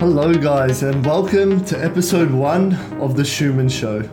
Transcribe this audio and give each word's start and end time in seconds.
Hello, 0.00 0.32
guys, 0.32 0.82
and 0.82 1.04
welcome 1.04 1.62
to 1.66 1.76
episode 1.76 2.30
one 2.30 2.72
of 3.02 3.18
The 3.18 3.22
Chouman 3.22 3.70
Show. 3.70 4.08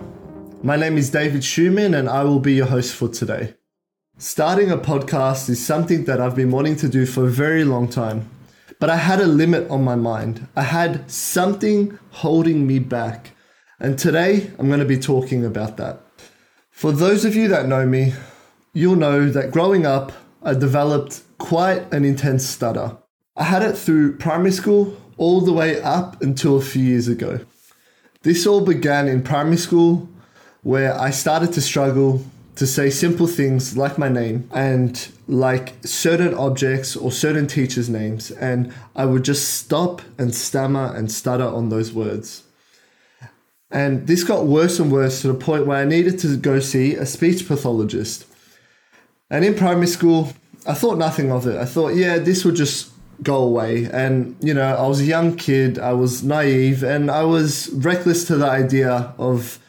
My 0.62 0.76
name 0.76 0.98
is 0.98 1.10
David 1.10 1.42
Chouman, 1.42 1.98
and 1.98 2.10
I 2.10 2.26
will 2.26 2.42
be 2.42 2.56
your 2.56 2.66
host 2.66 2.94
for 2.94 3.08
today. 3.08 3.54
Starting 4.18 4.70
a 4.70 4.78
podcast 4.78 5.48
is 5.48 5.66
something 5.66 6.04
that 6.04 6.20
I've 6.20 6.36
been 6.36 6.52
wanting 6.52 6.76
to 6.76 6.90
do 6.90 7.06
for 7.06 7.24
a 7.24 7.32
very 7.32 7.64
long 7.64 7.88
time, 7.88 8.30
but 8.82 8.90
I 8.90 8.98
had 8.98 9.22
a 9.22 9.28
limit 9.28 9.70
on 9.70 9.86
my 9.86 9.96
mind. 9.96 10.50
I 10.58 10.64
had 10.64 11.10
something 11.10 11.98
holding 12.12 12.68
me 12.68 12.80
back, 12.80 13.32
and 13.80 13.98
today 13.98 14.52
I'm 14.60 14.68
going 14.68 14.82
to 14.82 14.86
be 14.86 15.00
talking 15.00 15.46
about 15.46 15.78
that. 15.78 16.02
For 16.70 16.92
those 16.92 17.24
of 17.24 17.34
you 17.34 17.48
that 17.48 17.70
know 17.70 17.86
me, 17.86 18.12
you'll 18.74 18.98
know 18.98 19.30
that 19.30 19.52
growing 19.52 19.86
up, 19.86 20.12
I 20.44 20.54
developed 20.54 21.22
quite 21.38 21.94
an 21.94 22.04
intense 22.04 22.46
stutter. 22.46 22.98
I 23.38 23.44
had 23.44 23.62
it 23.62 23.78
through 23.78 24.18
primary 24.18 24.52
school 24.52 24.98
all 25.18 25.42
the 25.42 25.54
way 25.54 25.80
up 25.82 26.22
until 26.24 26.58
a 26.58 26.62
few 26.62 26.84
years 26.84 27.08
ago. 27.08 27.40
This 28.24 28.48
all 28.48 28.62
began 28.62 29.08
in 29.08 29.22
primary 29.22 29.58
school, 29.58 30.10
where 30.64 31.00
I 31.00 31.12
started 31.12 31.54
to 31.54 31.62
struggle 31.62 32.26
to 32.56 32.66
say 32.66 32.90
simple 32.90 33.28
things 33.28 33.78
like 33.78 34.00
my 34.00 34.10
name 34.10 34.50
and 34.52 35.08
like 35.28 35.76
certain 35.86 36.34
objects 36.34 36.96
or 36.96 37.12
certain 37.12 37.46
teachers' 37.46 37.90
names, 37.90 38.32
and 38.32 38.74
I 38.96 39.06
would 39.06 39.24
just 39.24 39.54
stop 39.54 40.02
and 40.18 40.34
stammer 40.34 40.92
and 40.96 41.12
stutter 41.12 41.46
on 41.46 41.70
those 41.70 41.94
words. 41.94 42.42
And 43.70 44.08
this 44.08 44.24
got 44.24 44.46
worse 44.46 44.80
and 44.80 44.92
worse 44.92 45.22
to 45.22 45.28
the 45.28 45.36
point 45.36 45.68
where 45.68 45.78
I 45.78 45.86
needed 45.86 46.18
to 46.20 46.38
go 46.38 46.60
see 46.60 46.96
a 46.96 47.06
speech 47.06 47.48
pathologist. 47.48 48.26
And 49.30 49.46
in 49.46 49.54
primary 49.54 49.88
school, 49.88 50.34
I 50.66 50.74
thought 50.74 50.98
nothing 50.98 51.32
of 51.32 51.46
it. 51.46 51.58
I 51.58 51.66
thought, 51.66 51.94
yeah, 51.94 52.18
this 52.18 52.44
would 52.44 52.56
just 52.56 52.90
go 53.24 53.38
away. 53.38 53.90
And, 53.92 54.36
you 54.42 54.54
know, 54.54 54.76
I 54.76 54.88
was 54.88 55.02
a 55.02 55.06
young 55.06 55.36
kid, 55.36 55.80
I 55.80 55.94
was 55.94 56.24
naive, 56.24 56.84
and 56.84 57.10
I 57.10 57.24
was 57.24 57.70
reckless 57.72 58.26
to 58.26 58.36
the 58.36 58.48
idea 58.48 59.14
of, 59.18 59.60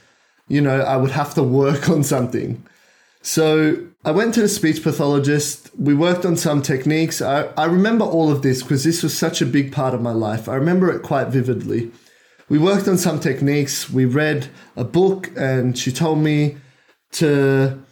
you 0.48 0.60
know, 0.60 0.80
I 0.80 0.96
would 0.96 1.10
have 1.12 1.34
to 1.34 1.42
work 1.42 1.88
on 1.88 2.02
something. 2.02 2.64
So 3.22 3.77
I 4.05 4.10
went 4.12 4.34
to 4.34 4.40
the 4.40 4.48
speech 4.48 4.82
pathologist. 4.82 5.70
We 5.77 5.94
worked 5.94 6.24
on 6.24 6.36
some 6.36 6.62
techniques. 6.62 7.20
I, 7.20 7.48
I 7.56 7.64
remember 7.66 8.05
all 8.05 8.30
of 8.30 8.42
this 8.42 8.62
because 8.62 8.84
this 8.84 9.02
was 9.02 9.16
such 9.16 9.42
a 9.42 9.46
big 9.46 9.72
part 9.72 9.92
of 9.92 10.00
my 10.00 10.12
life. 10.12 10.48
I 10.48 10.55
remember 10.55 10.90
it 10.90 11.02
quite 11.02 11.28
vividly. 11.28 11.90
We 12.48 12.58
worked 12.58 12.88
on 12.88 12.96
some 12.96 13.20
techniques. 13.20 13.90
We 13.90 14.06
read 14.06 14.48
a 14.77 14.84
book, 14.84 15.30
and 15.36 15.77
she 15.77 15.92
told 15.92 16.18
me 16.20 16.56
to 17.12 17.83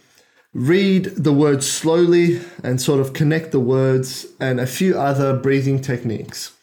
read 0.53 1.05
the 1.05 1.33
words 1.33 1.69
slowly 1.69 2.41
and 2.63 2.81
sort 2.81 2.99
of 2.99 3.13
connect 3.13 3.51
the 3.51 3.59
words 3.59 4.25
and 4.39 4.59
a 4.59 4.67
few 4.67 4.97
other 4.97 5.37
breathing 5.37 5.81
techniques. 5.81 6.55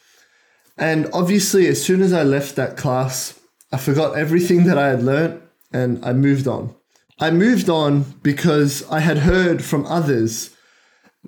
And 0.77 1.07
obviously, 1.13 1.67
as 1.67 1.83
soon 1.83 2.01
as 2.01 2.11
I 2.11 2.23
left 2.23 2.55
that 2.55 2.75
class, 2.75 3.39
I 3.71 3.77
forgot 3.77 4.17
everything 4.17 4.65
that 4.65 4.77
I 4.77 4.89
had 4.89 5.03
learnt 5.03 5.41
and 5.71 6.03
I 6.03 6.13
moved 6.13 6.47
on. 6.47 6.75
I 7.19 7.31
moved 7.31 7.69
on 7.69 8.01
because 8.23 8.87
I 8.89 8.99
had 8.99 9.19
heard 9.19 9.63
from 9.63 9.85
others 9.85 10.55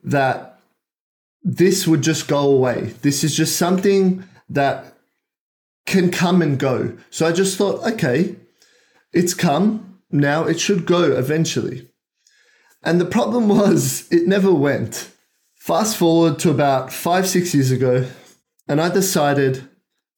that 0.04 0.60
this 1.44 1.88
would 1.88 2.02
just 2.02 2.28
go 2.28 2.40
away. 2.40 2.94
This 3.02 3.24
is 3.24 3.36
just 3.36 3.56
something 3.56 4.24
that 4.50 4.98
can 5.86 6.12
come 6.12 6.42
and 6.42 6.60
go. 6.60 6.98
So 7.10 7.26
I 7.26 7.32
just 7.32 7.58
thought, 7.58 7.86
okay, 7.94 8.36
it's 9.14 9.34
come. 9.34 10.00
Now 10.12 10.44
it 10.44 10.60
should 10.60 10.86
go 10.86 11.04
eventually. 11.16 11.87
And 12.88 13.02
the 13.02 13.06
problem 13.06 13.50
was, 13.60 14.08
it 14.12 14.28
never 14.28 14.52
went. 14.52 15.12
Fast 15.56 15.98
forward 15.98 16.40
to 16.40 16.50
about 16.50 16.94
five, 16.94 17.28
six 17.28 17.54
years 17.54 17.70
ago, 17.70 18.08
and 18.70 18.80
I 18.80 18.88
decided 18.90 19.68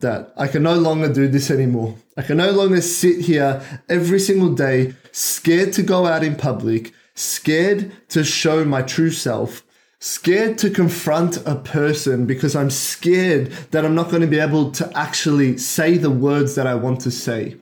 that 0.02 0.31
I 0.38 0.48
can 0.48 0.62
no 0.64 0.75
longer 0.75 1.12
do 1.12 1.28
this 1.28 1.50
anymore. 1.50 1.95
I 2.16 2.22
can 2.22 2.38
no 2.38 2.52
longer 2.52 2.80
sit 2.81 3.22
here 3.22 3.62
every 3.90 4.19
single 4.19 4.53
day, 4.53 4.94
scared 5.12 5.74
to 5.74 5.81
go 5.81 6.06
out 6.06 6.24
in 6.24 6.35
public, 6.35 6.94
scared 7.16 7.91
to 8.09 8.24
show 8.24 8.63
my 8.63 8.84
true 8.84 9.09
self, 9.09 9.63
scared 10.00 10.59
to 10.59 10.69
confront 10.69 11.38
a 11.47 11.56
person 11.56 12.28
because 12.28 12.56
I'm 12.56 12.69
scared 12.69 13.47
that 13.72 13.84
I'm 13.84 13.96
not 13.96 14.09
going 14.09 14.22
to 14.22 14.28
be 14.28 14.40
able 14.40 14.72
to 14.74 14.90
actually 14.96 15.57
say 15.57 15.97
the 15.97 16.12
words 16.12 16.53
that 16.53 16.68
I 16.68 16.75
want 16.75 17.01
to 17.01 17.12
say. 17.12 17.57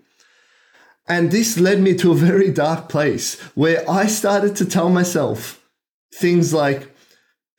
And 1.08 1.32
this 1.32 1.58
led 1.58 1.80
me 1.80 1.96
to 1.96 2.12
a 2.12 2.16
very 2.16 2.52
dark 2.52 2.90
place 2.90 3.40
where 3.56 3.90
I 3.90 4.08
started 4.08 4.56
to 4.58 4.66
tell 4.66 4.90
myself 4.90 5.64
things 6.14 6.54
like, 6.54 6.94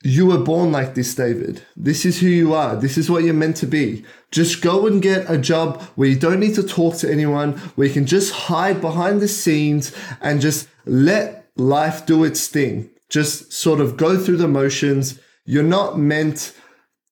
you 0.01 0.27
were 0.27 0.37
born 0.37 0.71
like 0.71 0.95
this, 0.95 1.13
David. 1.13 1.63
This 1.75 2.05
is 2.05 2.21
who 2.21 2.27
you 2.27 2.53
are. 2.53 2.75
This 2.75 2.97
is 2.97 3.09
what 3.09 3.23
you're 3.23 3.33
meant 3.33 3.57
to 3.57 3.67
be. 3.67 4.05
Just 4.31 4.61
go 4.61 4.87
and 4.87 5.01
get 5.01 5.29
a 5.29 5.37
job 5.37 5.81
where 5.95 6.07
you 6.07 6.17
don't 6.17 6.39
need 6.39 6.55
to 6.55 6.63
talk 6.63 6.95
to 6.97 7.11
anyone, 7.11 7.57
where 7.75 7.87
you 7.87 7.93
can 7.93 8.05
just 8.05 8.31
hide 8.31 8.79
behind 8.79 9.19
the 9.19 9.27
scenes 9.27 9.93
and 10.21 10.39
just 10.39 10.69
let 10.85 11.51
life 11.57 12.05
do 12.05 12.23
its 12.23 12.47
thing. 12.47 12.89
Just 13.09 13.51
sort 13.51 13.81
of 13.81 13.97
go 13.97 14.17
through 14.17 14.37
the 14.37 14.47
motions. 14.47 15.19
You're 15.43 15.63
not 15.63 15.99
meant 15.99 16.55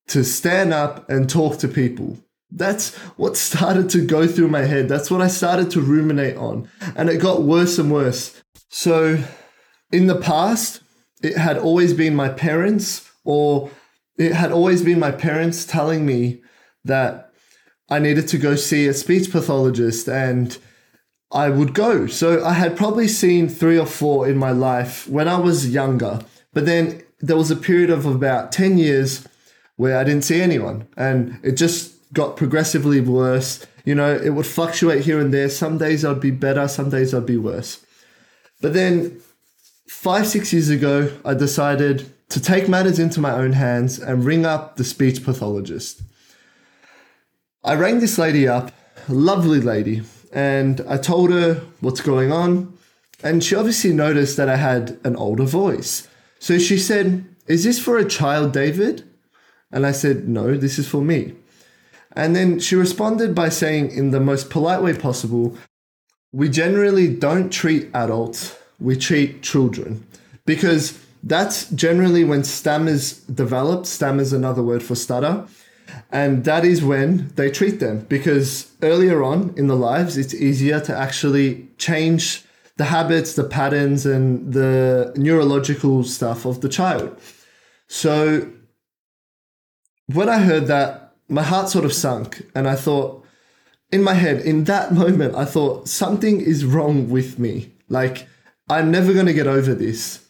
to 0.08 0.24
stand 0.24 0.74
up 0.74 1.10
and 1.10 1.30
talk 1.30 1.58
to 1.58 1.68
people. 1.68 2.18
That's 2.50 2.96
what 3.18 3.36
started 3.36 3.90
to 3.92 4.06
go 4.06 4.28
through 4.28 4.48
my 4.48 4.62
head. 4.62 4.88
That's 4.88 5.12
what 5.12 5.22
I 5.22 5.28
started 5.28 5.70
to 5.72 5.82
ruminate 5.82 6.38
on. 6.38 6.70
And 6.96 7.10
it 7.10 7.22
got 7.22 7.44
worse 7.44 7.78
and 7.78 7.92
worse. 7.92 8.42
So, 8.70 9.24
in 9.92 10.08
the 10.08 10.16
past, 10.16 10.82
it 11.22 11.38
had 11.38 11.58
always 11.58 11.94
been 11.94 12.16
my 12.16 12.30
parents, 12.30 13.10
or 13.24 13.70
it 14.18 14.34
had 14.34 14.52
always 14.52 14.82
been 14.82 15.00
my 15.00 15.12
parents 15.12 15.66
telling 15.66 16.06
me 16.06 16.42
that 16.86 17.32
I 17.90 18.00
needed 18.00 18.28
to 18.30 18.38
go 18.38 18.56
see 18.56 18.88
a 18.88 18.94
speech 18.94 19.32
pathologist 19.32 20.08
and 20.08 20.58
I 21.32 21.50
would 21.50 21.74
go. 21.74 22.08
So, 22.08 22.44
I 22.46 22.54
had 22.54 22.78
probably 22.78 23.10
seen 23.10 23.50
three 23.50 23.78
or 23.78 23.86
four 23.86 24.28
in 24.28 24.38
my 24.38 24.52
life 24.52 25.08
when 25.10 25.28
I 25.28 25.40
was 25.40 25.70
younger. 25.70 26.22
But 26.54 26.66
then 26.66 27.04
there 27.20 27.38
was 27.38 27.52
a 27.52 27.56
period 27.58 27.90
of 27.90 28.06
about 28.06 28.52
10 28.54 28.78
years 28.78 29.28
where 29.76 29.98
I 29.98 30.04
didn't 30.04 30.24
see 30.24 30.42
anyone. 30.42 30.88
And 30.96 31.40
it 31.44 31.54
just 31.54 31.97
got 32.14 32.38
progressively 32.38 33.02
worse. 33.02 33.66
You 33.86 33.96
know, 33.96 34.16
it 34.16 34.32
would 34.32 34.46
fluctuate 34.46 35.04
here 35.04 35.20
and 35.20 35.34
there. 35.34 35.50
Some 35.50 35.78
days 35.78 36.04
I'd 36.04 36.22
be 36.22 36.32
better, 36.32 36.68
some 36.68 36.90
days 36.90 37.14
I'd 37.14 37.26
be 37.26 37.38
worse. 37.38 37.86
But 38.62 38.74
then 38.74 39.22
five, 39.88 40.28
six 40.28 40.52
years 40.54 40.70
ago, 40.70 41.12
I 41.24 41.34
decided 41.34 42.12
to 42.30 42.42
take 42.42 42.68
matters 42.68 43.00
into 43.00 43.20
my 43.20 43.32
own 43.32 43.54
hands 43.54 44.00
and 44.00 44.26
ring 44.26 44.46
up 44.46 44.76
the 44.76 44.84
speech 44.84 45.24
pathologist. 45.24 46.02
I 47.64 47.76
rang 47.76 48.00
this 48.00 48.18
lady 48.18 48.48
up, 48.48 48.72
lovely 49.08 49.60
lady, 49.60 50.04
and 50.32 50.82
I 50.88 50.98
told 50.98 51.32
her 51.32 51.62
what's 51.80 52.02
going 52.02 52.32
on. 52.32 52.78
And 53.24 53.44
she 53.44 53.56
obviously 53.56 53.94
noticed 53.94 54.38
that 54.38 54.50
I 54.50 54.58
had 54.58 55.00
an 55.04 55.16
older 55.16 55.46
voice. 55.46 56.08
So 56.40 56.60
she 56.60 56.78
said, 56.78 57.26
Is 57.48 57.64
this 57.64 57.80
for 57.80 57.98
a 57.98 58.08
child, 58.08 58.54
David? 58.54 59.04
And 59.72 59.86
I 59.86 59.92
said, 59.92 60.28
No, 60.28 60.56
this 60.56 60.78
is 60.78 60.88
for 60.88 61.02
me. 61.02 61.34
And 62.18 62.36
then 62.36 62.60
she 62.60 62.76
responded 62.76 63.36
by 63.36 63.50
saying, 63.50 63.92
in 63.92 64.10
the 64.10 64.20
most 64.20 64.50
polite 64.50 64.82
way 64.82 64.98
possible, 64.98 65.56
we 66.32 66.50
generally 66.50 67.08
don't 67.16 67.52
treat 67.52 67.92
adults, 67.94 68.58
we 68.80 68.98
treat 68.98 69.44
children. 69.44 70.04
Because 70.44 70.98
that's 71.22 71.70
generally 71.70 72.24
when 72.24 72.44
stammers 72.44 73.20
develop. 73.20 73.86
Stammers 73.86 74.34
another 74.34 74.64
word 74.64 74.82
for 74.82 74.96
stutter. 74.96 75.46
And 76.12 76.44
that 76.44 76.66
is 76.66 76.84
when 76.84 77.32
they 77.36 77.52
treat 77.52 77.80
them 77.80 78.06
because 78.10 78.72
earlier 78.82 79.24
on 79.24 79.54
in 79.56 79.68
the 79.68 79.76
lives, 79.76 80.18
it's 80.18 80.34
easier 80.34 80.80
to 80.82 80.98
actually 80.98 81.68
change 81.78 82.44
the 82.78 82.86
habits, 82.86 83.34
the 83.36 83.44
patterns, 83.44 84.08
and 84.08 84.54
the 84.54 85.14
neurological 85.16 86.04
stuff 86.04 86.46
of 86.46 86.62
the 86.62 86.70
child. 86.70 87.16
So 87.88 88.50
when 90.08 90.30
I 90.30 90.40
heard 90.40 90.66
that, 90.68 91.07
my 91.30 91.44
heart 91.44 91.70
sort 91.70 91.86
of 91.86 91.94
sunk 91.94 92.44
and 92.56 92.68
I 92.68 92.76
thought, 92.76 93.26
in 93.92 94.04
my 94.04 94.14
head, 94.14 94.42
in 94.42 94.66
that 94.66 94.94
moment, 95.04 95.36
I 95.36 95.46
thought 95.46 95.88
something 95.88 96.42
is 96.42 96.66
wrong 96.66 97.10
with 97.10 97.40
me. 97.40 97.74
Like, 97.90 98.28
I'm 98.70 98.92
never 98.92 99.14
going 99.14 99.28
to 99.28 99.34
get 99.34 99.48
over 99.48 99.74
this. 99.74 100.26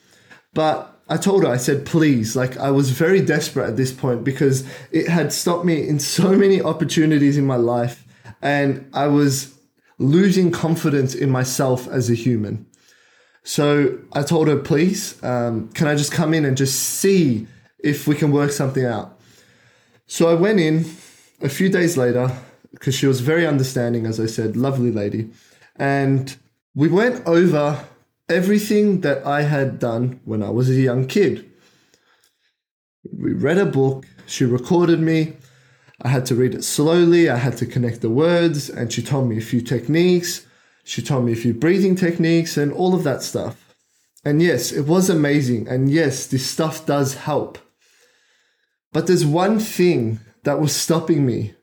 But 0.53 0.93
I 1.09 1.17
told 1.17 1.43
her, 1.43 1.49
I 1.49 1.57
said, 1.57 1.85
please, 1.85 2.35
like, 2.35 2.57
I 2.57 2.71
was 2.71 2.91
very 2.91 3.21
desperate 3.21 3.67
at 3.67 3.77
this 3.77 3.91
point 3.91 4.23
because 4.23 4.67
it 4.91 5.07
had 5.07 5.31
stopped 5.31 5.65
me 5.65 5.87
in 5.87 5.99
so 5.99 6.31
many 6.35 6.61
opportunities 6.61 7.37
in 7.37 7.45
my 7.45 7.55
life. 7.55 8.03
And 8.41 8.89
I 8.93 9.07
was 9.07 9.57
losing 9.97 10.51
confidence 10.51 11.15
in 11.15 11.31
myself 11.31 11.87
as 11.87 12.09
a 12.09 12.13
human. 12.13 12.65
So 13.43 13.97
I 14.13 14.23
told 14.23 14.49
her, 14.49 14.57
please, 14.57 15.21
um, 15.23 15.69
can 15.69 15.87
I 15.87 15.95
just 15.95 16.11
come 16.11 16.33
in 16.33 16.43
and 16.43 16.57
just 16.57 16.77
see 16.77 17.47
if 17.79 18.05
we 18.05 18.13
can 18.13 18.31
work 18.31 18.51
something 18.51 18.85
out? 18.85 19.16
So 20.07 20.29
I 20.29 20.33
went 20.33 20.59
in 20.59 20.85
a 21.41 21.49
few 21.49 21.69
days 21.69 21.97
later 21.97 22.31
because 22.71 22.95
she 22.95 23.07
was 23.07 23.21
very 23.21 23.45
understanding, 23.45 24.05
as 24.05 24.19
I 24.19 24.25
said, 24.25 24.55
lovely 24.55 24.91
lady. 24.91 25.29
And 25.75 26.35
we 26.73 26.87
went 26.87 27.25
over 27.27 27.85
everything 28.29 29.01
that 29.01 29.25
I 29.25 29.43
had 29.43 29.79
done 29.79 30.19
when 30.25 30.41
I 30.41 30.49
was 30.49 30.69
a 30.69 30.73
young 30.73 31.07
kid. 31.07 31.49
We 33.11 33.33
read 33.33 33.57
a 33.57 33.65
book, 33.65 34.05
she 34.25 34.45
recorded 34.45 34.99
me, 34.99 35.33
I 36.01 36.09
had 36.09 36.25
to 36.27 36.35
read 36.35 36.53
it 36.53 36.63
slowly, 36.63 37.29
I 37.29 37.37
had 37.37 37.57
to 37.57 37.65
connect 37.65 38.01
the 38.01 38.09
words, 38.09 38.69
and 38.69 38.91
she 38.91 39.01
told 39.01 39.27
me 39.27 39.37
a 39.37 39.41
few 39.41 39.61
techniques. 39.61 40.45
She 40.83 41.01
told 41.01 41.25
me 41.25 41.33
a 41.33 41.35
few 41.35 41.53
breathing 41.53 41.95
techniques 41.95 42.55
and 42.55 42.71
all 42.71 42.93
of 42.93 43.03
that 43.03 43.23
stuff. 43.23 43.75
And 44.23 44.41
yes, 44.41 44.71
it 44.71 44.85
was 44.87 45.09
amazing. 45.09 45.67
And 45.67 45.89
yes, 45.89 46.27
this 46.27 46.45
stuff 46.45 46.85
does 46.85 47.15
help. 47.15 47.57
But 48.97 49.05
there's 49.05 49.27
one 49.27 49.59
thing 49.59 50.21
that 50.41 50.59
was 50.59 50.75
stopping 50.75 51.23
me. 51.23 51.53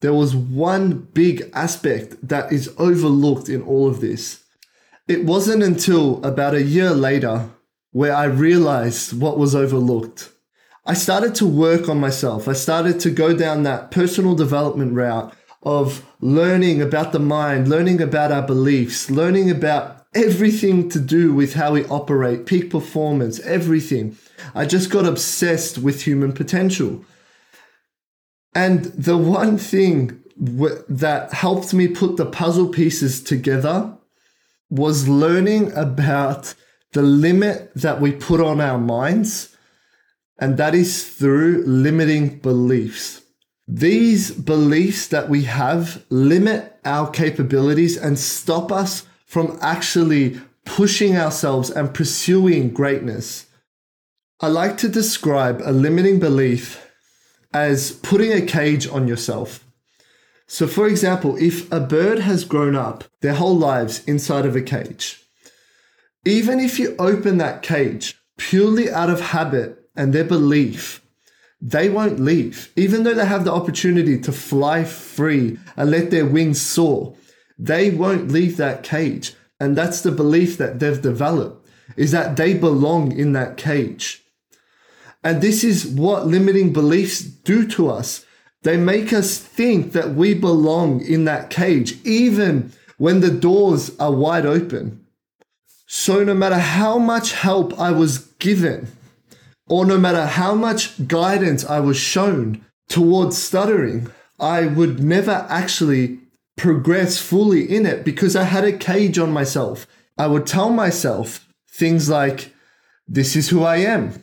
There 0.00 0.12
was 0.12 0.34
one 0.34 1.06
big 1.14 1.48
aspect 1.54 2.16
that 2.26 2.52
is 2.52 2.74
overlooked 2.78 3.48
in 3.48 3.62
all 3.62 3.86
of 3.86 4.00
this. 4.00 4.42
It 5.06 5.24
wasn't 5.24 5.62
until 5.62 6.20
about 6.24 6.54
a 6.54 6.64
year 6.64 6.90
later 6.90 7.48
where 7.92 8.12
I 8.12 8.24
realized 8.24 9.16
what 9.16 9.38
was 9.38 9.54
overlooked. 9.54 10.30
I 10.84 10.94
started 10.94 11.36
to 11.36 11.46
work 11.46 11.88
on 11.88 12.00
myself. 12.00 12.48
I 12.48 12.54
started 12.54 12.98
to 12.98 13.10
go 13.12 13.36
down 13.36 13.62
that 13.62 13.92
personal 13.92 14.34
development 14.34 14.92
route 14.94 15.32
of 15.62 16.04
learning 16.20 16.82
about 16.82 17.12
the 17.12 17.20
mind, 17.20 17.68
learning 17.68 18.02
about 18.02 18.32
our 18.32 18.42
beliefs, 18.44 19.08
learning 19.08 19.48
about 19.48 20.06
everything 20.12 20.88
to 20.88 20.98
do 20.98 21.32
with 21.32 21.54
how 21.54 21.74
we 21.74 21.84
operate, 21.84 22.46
peak 22.46 22.68
performance, 22.68 23.38
everything. 23.42 24.16
I 24.54 24.66
just 24.66 24.90
got 24.90 25.06
obsessed 25.06 25.78
with 25.78 26.02
human 26.02 26.32
potential. 26.32 27.04
And 28.54 28.84
the 28.84 29.16
one 29.16 29.58
thing 29.58 30.22
w- 30.42 30.82
that 30.88 31.32
helped 31.32 31.72
me 31.72 31.88
put 31.88 32.16
the 32.16 32.26
puzzle 32.26 32.68
pieces 32.68 33.22
together 33.22 33.96
was 34.70 35.08
learning 35.08 35.72
about 35.72 36.54
the 36.92 37.02
limit 37.02 37.72
that 37.74 38.00
we 38.00 38.12
put 38.12 38.40
on 38.40 38.60
our 38.60 38.78
minds, 38.78 39.56
and 40.38 40.56
that 40.56 40.74
is 40.74 41.08
through 41.08 41.62
limiting 41.66 42.38
beliefs. 42.38 43.22
These 43.68 44.32
beliefs 44.32 45.06
that 45.08 45.28
we 45.28 45.44
have 45.44 46.04
limit 46.10 46.76
our 46.84 47.08
capabilities 47.08 47.96
and 47.96 48.18
stop 48.18 48.72
us 48.72 49.06
from 49.26 49.58
actually 49.60 50.40
pushing 50.64 51.16
ourselves 51.16 51.70
and 51.70 51.94
pursuing 51.94 52.70
greatness. 52.70 53.46
I 54.42 54.48
like 54.48 54.78
to 54.78 54.88
describe 54.88 55.60
a 55.66 55.70
limiting 55.70 56.18
belief 56.18 56.90
as 57.52 57.92
putting 57.92 58.32
a 58.32 58.40
cage 58.40 58.88
on 58.88 59.06
yourself. 59.06 59.66
So, 60.46 60.66
for 60.66 60.88
example, 60.88 61.36
if 61.36 61.70
a 61.70 61.78
bird 61.78 62.20
has 62.20 62.46
grown 62.46 62.74
up 62.74 63.04
their 63.20 63.34
whole 63.34 63.54
lives 63.54 64.02
inside 64.06 64.46
of 64.46 64.56
a 64.56 64.62
cage, 64.62 65.22
even 66.24 66.58
if 66.58 66.78
you 66.78 66.96
open 66.98 67.36
that 67.36 67.60
cage 67.60 68.16
purely 68.38 68.90
out 68.90 69.10
of 69.10 69.20
habit 69.20 69.78
and 69.94 70.14
their 70.14 70.24
belief, 70.24 71.02
they 71.60 71.90
won't 71.90 72.18
leave. 72.18 72.72
Even 72.76 73.02
though 73.02 73.12
they 73.12 73.26
have 73.26 73.44
the 73.44 73.52
opportunity 73.52 74.18
to 74.18 74.32
fly 74.32 74.84
free 74.84 75.58
and 75.76 75.90
let 75.90 76.10
their 76.10 76.24
wings 76.24 76.58
soar, 76.58 77.14
they 77.58 77.90
won't 77.90 78.32
leave 78.32 78.56
that 78.56 78.82
cage. 78.82 79.34
And 79.60 79.76
that's 79.76 80.00
the 80.00 80.10
belief 80.10 80.56
that 80.56 80.78
they've 80.78 81.02
developed 81.02 81.68
is 81.98 82.12
that 82.12 82.38
they 82.38 82.54
belong 82.54 83.12
in 83.12 83.34
that 83.34 83.58
cage. 83.58 84.24
And 85.22 85.42
this 85.42 85.62
is 85.64 85.86
what 85.86 86.26
limiting 86.26 86.72
beliefs 86.72 87.20
do 87.20 87.66
to 87.68 87.90
us. 87.90 88.24
They 88.62 88.76
make 88.76 89.12
us 89.12 89.38
think 89.38 89.92
that 89.92 90.14
we 90.14 90.34
belong 90.34 91.00
in 91.04 91.24
that 91.24 91.50
cage, 91.50 91.98
even 92.04 92.72
when 92.98 93.20
the 93.20 93.30
doors 93.30 93.96
are 93.98 94.12
wide 94.12 94.46
open. 94.46 95.04
So 95.86 96.22
no 96.22 96.34
matter 96.34 96.58
how 96.58 96.98
much 96.98 97.32
help 97.32 97.78
I 97.78 97.90
was 97.90 98.18
given, 98.38 98.88
or 99.66 99.84
no 99.86 99.98
matter 99.98 100.26
how 100.26 100.54
much 100.54 101.06
guidance 101.08 101.64
I 101.64 101.80
was 101.80 101.96
shown 101.96 102.64
towards 102.88 103.38
stuttering, 103.38 104.10
I 104.38 104.66
would 104.66 105.02
never 105.02 105.46
actually 105.48 106.18
progress 106.56 107.18
fully 107.18 107.62
in 107.74 107.86
it 107.86 108.04
because 108.04 108.36
I 108.36 108.44
had 108.44 108.64
a 108.64 108.76
cage 108.76 109.18
on 109.18 109.32
myself. 109.32 109.86
I 110.18 110.26
would 110.26 110.46
tell 110.46 110.70
myself 110.70 111.48
things 111.70 112.08
like, 112.08 112.52
This 113.08 113.34
is 113.34 113.48
who 113.48 113.62
I 113.62 113.76
am. 113.76 114.22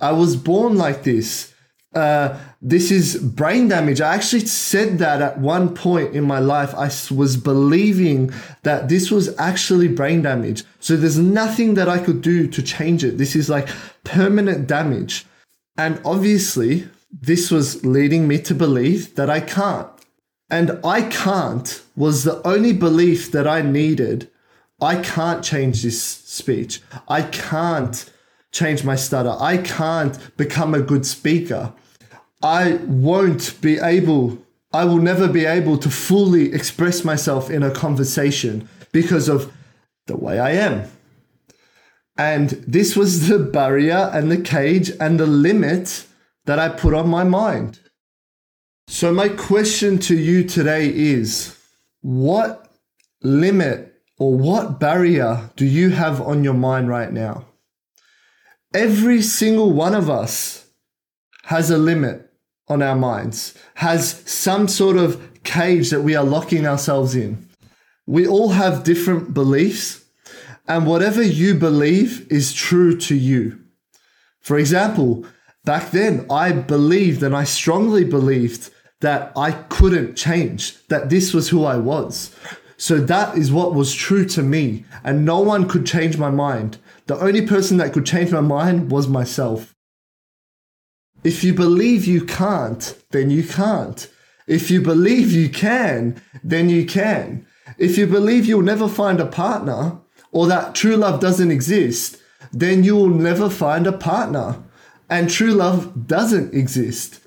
I 0.00 0.12
was 0.12 0.36
born 0.36 0.76
like 0.76 1.02
this. 1.02 1.54
Uh, 1.94 2.38
this 2.60 2.90
is 2.90 3.16
brain 3.16 3.68
damage. 3.68 4.00
I 4.00 4.14
actually 4.14 4.46
said 4.46 4.98
that 4.98 5.22
at 5.22 5.38
one 5.40 5.74
point 5.74 6.14
in 6.14 6.24
my 6.24 6.38
life. 6.38 6.74
I 6.74 6.90
was 7.14 7.36
believing 7.36 8.32
that 8.62 8.88
this 8.88 9.10
was 9.10 9.36
actually 9.38 9.88
brain 9.88 10.22
damage. 10.22 10.64
So 10.80 10.96
there's 10.96 11.18
nothing 11.18 11.74
that 11.74 11.88
I 11.88 11.98
could 11.98 12.20
do 12.20 12.46
to 12.48 12.62
change 12.62 13.04
it. 13.04 13.18
This 13.18 13.34
is 13.34 13.48
like 13.48 13.68
permanent 14.04 14.66
damage. 14.66 15.26
And 15.76 16.00
obviously, 16.04 16.88
this 17.10 17.50
was 17.50 17.84
leading 17.84 18.28
me 18.28 18.38
to 18.42 18.54
believe 18.54 19.14
that 19.14 19.30
I 19.30 19.40
can't. 19.40 19.88
And 20.50 20.78
I 20.84 21.02
can't 21.02 21.82
was 21.96 22.24
the 22.24 22.46
only 22.46 22.72
belief 22.72 23.32
that 23.32 23.46
I 23.46 23.62
needed. 23.62 24.30
I 24.80 24.96
can't 25.02 25.44
change 25.44 25.82
this 25.82 26.02
speech. 26.02 26.80
I 27.08 27.22
can't 27.22 28.10
change 28.52 28.84
my 28.84 28.96
stutter. 28.96 29.36
I 29.38 29.58
can't 29.58 30.36
become 30.36 30.74
a 30.74 30.80
good 30.80 31.06
speaker. 31.06 31.72
I 32.42 32.74
won't 32.86 33.60
be 33.60 33.78
able, 33.78 34.38
I 34.72 34.84
will 34.84 34.98
never 34.98 35.28
be 35.28 35.44
able 35.44 35.78
to 35.78 35.90
fully 35.90 36.52
express 36.52 37.04
myself 37.04 37.50
in 37.50 37.62
a 37.62 37.70
conversation 37.70 38.68
because 38.92 39.28
of 39.28 39.52
the 40.06 40.16
way 40.16 40.38
I 40.38 40.52
am. 40.52 40.88
And 42.16 42.50
this 42.66 42.96
was 42.96 43.28
the 43.28 43.38
barrier 43.38 44.10
and 44.12 44.30
the 44.30 44.40
cage 44.40 44.90
and 45.00 45.20
the 45.20 45.26
limit 45.26 46.04
that 46.46 46.58
I 46.58 46.68
put 46.68 46.94
on 46.94 47.08
my 47.08 47.24
mind. 47.24 47.78
So, 48.88 49.12
my 49.12 49.28
question 49.28 49.98
to 49.98 50.16
you 50.16 50.44
today 50.44 50.88
is 50.88 51.56
what 52.00 52.72
limit 53.22 53.94
or 54.18 54.34
what 54.34 54.80
barrier 54.80 55.50
do 55.56 55.66
you 55.66 55.90
have 55.90 56.20
on 56.20 56.42
your 56.42 56.54
mind 56.54 56.88
right 56.88 57.12
now? 57.12 57.44
Every 58.74 59.22
single 59.22 59.72
one 59.72 59.94
of 59.94 60.10
us 60.10 60.66
has 61.44 61.70
a 61.70 61.78
limit 61.78 62.30
on 62.68 62.82
our 62.82 62.96
minds, 62.96 63.54
has 63.76 64.22
some 64.30 64.68
sort 64.68 64.98
of 64.98 65.42
cage 65.42 65.88
that 65.88 66.02
we 66.02 66.14
are 66.14 66.24
locking 66.24 66.66
ourselves 66.66 67.14
in. 67.14 67.48
We 68.06 68.26
all 68.26 68.50
have 68.50 68.84
different 68.84 69.32
beliefs, 69.32 70.04
and 70.66 70.86
whatever 70.86 71.22
you 71.22 71.54
believe 71.54 72.26
is 72.30 72.52
true 72.52 72.98
to 72.98 73.14
you. 73.14 73.58
For 74.40 74.58
example, 74.58 75.24
back 75.64 75.90
then, 75.90 76.26
I 76.30 76.52
believed 76.52 77.22
and 77.22 77.34
I 77.34 77.44
strongly 77.44 78.04
believed 78.04 78.70
that 79.00 79.32
I 79.34 79.52
couldn't 79.52 80.16
change, 80.16 80.86
that 80.88 81.08
this 81.08 81.32
was 81.32 81.48
who 81.48 81.64
I 81.64 81.76
was. 81.76 82.34
So 82.80 83.00
that 83.00 83.36
is 83.36 83.50
what 83.50 83.74
was 83.74 83.92
true 83.92 84.24
to 84.26 84.42
me, 84.42 84.84
and 85.02 85.24
no 85.24 85.40
one 85.40 85.68
could 85.68 85.84
change 85.84 86.16
my 86.16 86.30
mind. 86.30 86.78
The 87.06 87.18
only 87.18 87.44
person 87.44 87.76
that 87.78 87.92
could 87.92 88.06
change 88.06 88.30
my 88.30 88.40
mind 88.40 88.92
was 88.92 89.08
myself. 89.08 89.74
If 91.24 91.42
you 91.42 91.52
believe 91.52 92.04
you 92.04 92.24
can't, 92.24 92.96
then 93.10 93.30
you 93.30 93.42
can't. 93.42 94.08
If 94.46 94.70
you 94.70 94.80
believe 94.80 95.32
you 95.32 95.48
can, 95.48 96.22
then 96.44 96.68
you 96.68 96.86
can. 96.86 97.44
If 97.78 97.98
you 97.98 98.06
believe 98.06 98.46
you'll 98.46 98.62
never 98.62 98.88
find 98.88 99.18
a 99.18 99.26
partner, 99.26 99.98
or 100.30 100.46
that 100.46 100.76
true 100.76 100.94
love 100.96 101.20
doesn't 101.20 101.50
exist, 101.50 102.18
then 102.52 102.84
you 102.84 102.94
will 102.94 103.08
never 103.08 103.50
find 103.50 103.88
a 103.88 103.92
partner. 103.92 104.62
And 105.10 105.28
true 105.28 105.52
love 105.52 106.06
doesn't 106.06 106.54
exist. 106.54 107.20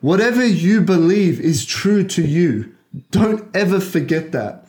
Whatever 0.00 0.46
you 0.46 0.80
believe 0.80 1.40
is 1.40 1.66
true 1.66 2.04
to 2.04 2.22
you. 2.22 2.74
Don't 3.10 3.54
ever 3.54 3.80
forget 3.80 4.32
that. 4.32 4.63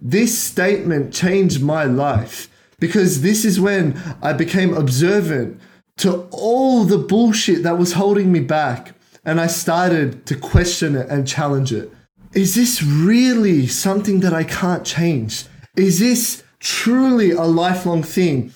This 0.00 0.38
statement 0.38 1.12
changed 1.12 1.62
my 1.62 1.84
life 1.84 2.48
because 2.78 3.20
this 3.20 3.44
is 3.44 3.60
when 3.60 4.00
I 4.22 4.32
became 4.32 4.74
observant 4.74 5.60
to 5.98 6.26
all 6.30 6.84
the 6.84 6.98
bullshit 6.98 7.62
that 7.62 7.78
was 7.78 7.92
holding 7.92 8.32
me 8.32 8.40
back 8.40 8.94
and 9.24 9.40
I 9.40 9.46
started 9.46 10.24
to 10.26 10.36
question 10.36 10.96
it 10.96 11.08
and 11.10 11.28
challenge 11.28 11.72
it. 11.72 11.92
Is 12.32 12.54
this 12.54 12.82
really 12.82 13.66
something 13.66 14.20
that 14.20 14.32
I 14.32 14.44
can't 14.44 14.86
change? 14.86 15.44
Is 15.76 15.98
this 15.98 16.42
truly 16.58 17.32
a 17.32 17.42
lifelong 17.42 18.02
thing? 18.02 18.52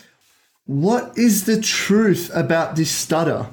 What 0.64 1.18
is 1.18 1.44
the 1.44 1.60
truth 1.60 2.30
about 2.34 2.76
this 2.76 2.90
stutter? 2.90 3.48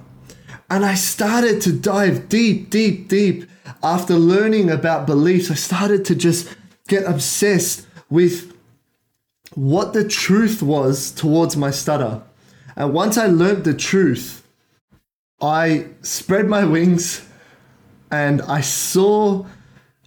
And 0.69 0.85
I 0.85 0.93
started 0.93 1.61
to 1.63 1.73
dive 1.73 2.29
deep, 2.29 2.69
deep, 2.69 3.09
deep. 3.09 3.49
After 3.83 4.13
learning 4.13 4.69
about 4.69 5.05
beliefs, 5.05 5.51
I 5.51 5.55
started 5.55 6.05
to 6.05 6.15
just 6.15 6.55
get 6.91 7.05
obsessed 7.05 7.87
with 8.09 8.53
what 9.55 9.93
the 9.93 10.07
truth 10.07 10.61
was 10.61 11.11
towards 11.11 11.55
my 11.55 11.71
stutter. 11.71 12.21
And 12.75 12.93
once 12.93 13.17
I 13.17 13.27
learned 13.27 13.63
the 13.63 13.73
truth, 13.73 14.45
I 15.41 15.87
spread 16.01 16.47
my 16.47 16.63
wings 16.65 17.25
and 18.11 18.41
I 18.43 18.61
saw 18.61 19.45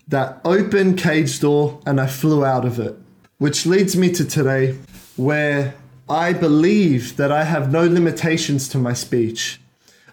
that 0.08 0.40
open 0.44 0.94
cage 0.94 1.40
door 1.40 1.80
and 1.86 2.00
I 2.00 2.06
flew 2.06 2.44
out 2.44 2.64
of 2.64 2.78
it. 2.78 2.94
Which 3.38 3.66
leads 3.66 3.96
me 3.96 4.12
to 4.12 4.24
today, 4.24 4.78
where 5.16 5.74
I 6.08 6.34
believe 6.34 7.16
that 7.16 7.32
I 7.32 7.44
have 7.44 7.72
no 7.72 7.84
limitations 7.84 8.68
to 8.68 8.78
my 8.78 8.92
speech 8.92 9.58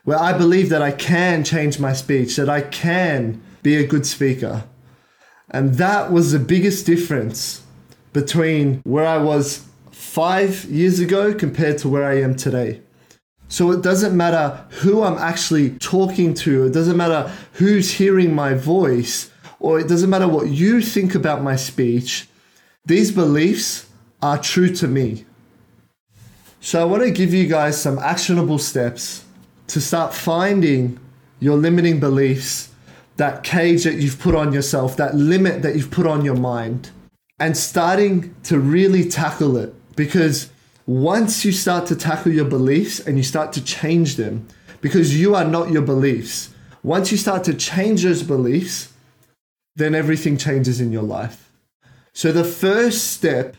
where 0.03 0.19
I 0.19 0.33
believe 0.33 0.69
that 0.69 0.81
I 0.81 0.91
can 0.91 1.43
change 1.43 1.79
my 1.79 1.93
speech, 1.93 2.35
that 2.37 2.49
I 2.49 2.61
can 2.61 3.41
be 3.61 3.75
a 3.75 3.85
good 3.85 4.05
speaker. 4.05 4.63
And 5.51 5.75
that 5.75 6.12
was 6.12 6.31
the 6.31 6.39
biggest 6.39 6.86
difference 6.86 7.62
between 8.13 8.81
where 8.84 9.05
I 9.05 9.17
was 9.17 9.65
five 9.91 10.65
years 10.65 11.00
ago 11.00 11.34
compared 11.34 11.77
to 11.79 11.89
where 11.89 12.05
I 12.05 12.22
am 12.22 12.36
today. 12.36 12.81
So 13.50 13.72
it 13.72 13.81
doesn't 13.81 14.15
matter 14.15 14.65
who 14.70 15.03
I'm 15.03 15.17
actually 15.17 15.72
talking 15.72 16.34
to, 16.36 16.65
it 16.65 16.74
doesn't 16.74 16.96
matter 16.96 17.29
who's 17.53 17.91
hearing 17.91 18.34
my 18.34 18.53
voice, 18.53 19.29
or 19.60 19.77
it 19.77 19.89
doesn't 19.89 20.10
matter 20.10 20.27
what 20.27 20.48
you 20.48 20.81
think 20.81 21.15
about 21.15 21.43
my 21.43 21.58
speech. 21.58 22.29
These 22.86 23.12
beliefs 23.12 23.88
are 24.22 24.38
true 24.38 24.74
to 24.75 24.88
me. 24.88 25.25
So 26.62 26.81
I 26.81 26.86
want 26.86 27.03
to 27.03 27.12
give 27.12 27.34
you 27.34 27.46
guys 27.46 27.79
some 27.79 28.00
actionable 28.00 28.58
steps 28.58 29.25
to 29.67 29.81
start 29.81 30.13
finding 30.13 30.98
your 31.39 31.58
limiting 31.58 32.00
beliefs, 32.00 32.70
that 33.18 33.44
cage 33.44 33.84
that 33.84 33.96
you've 33.96 34.20
put 34.20 34.36
on 34.36 34.53
yourself, 34.53 34.98
that 34.98 35.15
limit 35.15 35.62
that 35.62 35.75
you've 35.75 35.91
put 35.91 36.08
on 36.08 36.25
your 36.25 36.36
mind, 36.36 36.89
and 37.39 37.56
starting 37.58 38.36
to 38.44 38.60
really 38.60 39.08
tackle 39.08 39.58
it. 39.58 39.74
Because 39.96 40.50
once 40.86 41.46
you 41.46 41.51
start 41.51 41.86
to 41.88 41.96
tackle 41.96 42.32
your 42.32 42.46
beliefs 42.46 43.00
and 43.00 43.18
you 43.18 43.24
start 43.24 43.53
to 43.53 43.63
change 43.63 44.15
them, 44.15 44.48
because 44.80 45.20
you 45.20 45.36
are 45.36 45.46
not 45.46 45.72
your 45.72 45.82
beliefs, 45.82 46.53
once 46.84 47.12
you 47.12 47.18
start 47.18 47.44
to 47.44 47.53
change 47.53 48.03
those 48.03 48.24
beliefs, 48.24 48.94
then 49.75 49.94
everything 49.94 50.38
changes 50.38 50.82
in 50.82 50.91
your 50.91 51.03
life. 51.03 51.51
So 52.13 52.32
the 52.32 52.44
first 52.44 53.12
step 53.12 53.56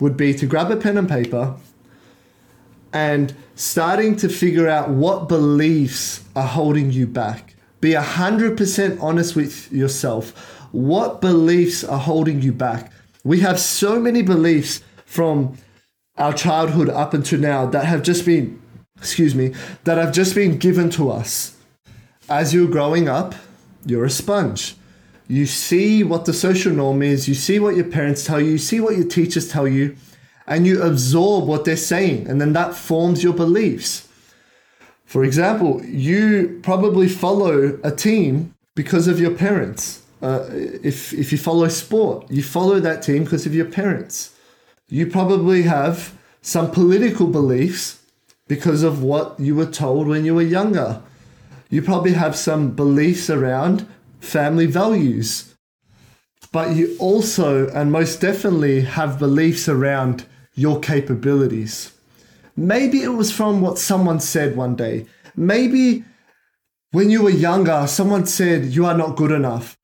would 0.00 0.16
be 0.16 0.34
to 0.34 0.46
grab 0.46 0.70
a 0.70 0.76
pen 0.76 0.98
and 0.98 1.08
paper 1.08 1.56
and 2.92 3.34
starting 3.54 4.16
to 4.16 4.28
figure 4.28 4.68
out 4.68 4.90
what 4.90 5.28
beliefs 5.28 6.22
are 6.36 6.46
holding 6.46 6.92
you 6.92 7.06
back. 7.06 7.53
Be 7.84 7.90
100% 7.90 9.02
honest 9.02 9.36
with 9.36 9.70
yourself. 9.70 10.30
What 10.72 11.20
beliefs 11.20 11.84
are 11.84 11.98
holding 11.98 12.40
you 12.40 12.50
back? 12.50 12.90
We 13.24 13.40
have 13.40 13.60
so 13.60 14.00
many 14.00 14.22
beliefs 14.22 14.80
from 15.04 15.58
our 16.16 16.32
childhood 16.32 16.88
up 16.88 17.12
until 17.12 17.40
now 17.40 17.66
that 17.66 17.84
have 17.84 18.02
just 18.02 18.24
been, 18.24 18.58
excuse 18.96 19.34
me, 19.34 19.52
that 19.84 19.98
have 19.98 20.14
just 20.14 20.34
been 20.34 20.56
given 20.56 20.88
to 20.92 21.10
us. 21.10 21.58
As 22.26 22.54
you're 22.54 22.70
growing 22.70 23.06
up, 23.06 23.34
you're 23.84 24.06
a 24.06 24.10
sponge. 24.10 24.76
You 25.28 25.44
see 25.44 26.02
what 26.02 26.24
the 26.24 26.32
social 26.32 26.72
norm 26.72 27.02
is, 27.02 27.28
you 27.28 27.34
see 27.34 27.58
what 27.58 27.76
your 27.76 27.90
parents 27.90 28.24
tell 28.24 28.40
you, 28.40 28.52
you 28.52 28.56
see 28.56 28.80
what 28.80 28.96
your 28.96 29.06
teachers 29.06 29.50
tell 29.50 29.68
you, 29.68 29.94
and 30.46 30.66
you 30.66 30.80
absorb 30.80 31.46
what 31.46 31.66
they're 31.66 31.76
saying, 31.76 32.28
and 32.30 32.40
then 32.40 32.54
that 32.54 32.74
forms 32.74 33.22
your 33.22 33.34
beliefs. 33.34 34.08
For 35.14 35.22
example, 35.22 35.80
you 35.84 36.58
probably 36.64 37.06
follow 37.06 37.78
a 37.84 37.92
team 37.92 38.52
because 38.74 39.06
of 39.06 39.20
your 39.20 39.30
parents. 39.30 40.02
Uh, 40.20 40.44
if, 40.50 41.12
if 41.12 41.30
you 41.30 41.38
follow 41.38 41.68
sport, 41.68 42.28
you 42.28 42.42
follow 42.42 42.80
that 42.80 43.00
team 43.04 43.22
because 43.22 43.46
of 43.46 43.54
your 43.54 43.66
parents. 43.66 44.34
You 44.88 45.06
probably 45.06 45.62
have 45.62 46.14
some 46.42 46.68
political 46.68 47.28
beliefs 47.28 48.00
because 48.48 48.82
of 48.82 49.04
what 49.04 49.38
you 49.38 49.54
were 49.54 49.70
told 49.70 50.08
when 50.08 50.24
you 50.24 50.34
were 50.34 50.42
younger. 50.42 51.00
You 51.70 51.80
probably 51.80 52.14
have 52.14 52.34
some 52.34 52.72
beliefs 52.72 53.30
around 53.30 53.86
family 54.18 54.66
values. 54.66 55.54
But 56.50 56.74
you 56.74 56.96
also, 56.98 57.68
and 57.68 57.92
most 57.92 58.20
definitely, 58.20 58.80
have 58.80 59.20
beliefs 59.20 59.68
around 59.68 60.26
your 60.56 60.80
capabilities. 60.80 61.92
Maybe 62.56 63.02
it 63.02 63.08
was 63.08 63.32
from 63.32 63.60
what 63.60 63.78
someone 63.78 64.20
said 64.20 64.56
one 64.56 64.76
day. 64.76 65.06
Maybe 65.36 66.04
when 66.92 67.10
you 67.10 67.22
were 67.22 67.30
younger, 67.30 67.86
someone 67.86 68.26
said, 68.26 68.66
You 68.66 68.86
are 68.86 68.96
not 68.96 69.16
good 69.16 69.32
enough. 69.32 69.76